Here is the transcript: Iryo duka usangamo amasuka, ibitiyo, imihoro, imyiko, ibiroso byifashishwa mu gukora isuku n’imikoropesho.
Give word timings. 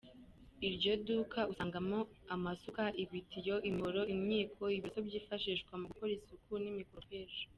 Iryo 0.67 0.91
duka 1.05 1.39
usangamo 1.51 1.99
amasuka, 2.35 2.83
ibitiyo, 3.03 3.55
imihoro, 3.69 4.01
imyiko, 4.13 4.61
ibiroso 4.77 4.99
byifashishwa 5.07 5.73
mu 5.81 5.85
gukora 5.91 6.11
isuku 6.19 6.51
n’imikoropesho. 6.63 7.43